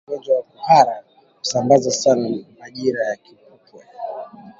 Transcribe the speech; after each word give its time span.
Ugonjwa 0.07 0.35
wa 0.37 0.43
kuhara 0.43 1.03
husambaa 1.39 1.79
sana 1.79 2.29
majira 2.59 3.05
ya 3.05 3.15
kipupwe 3.15 3.85